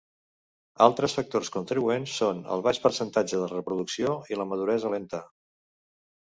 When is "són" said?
2.23-2.41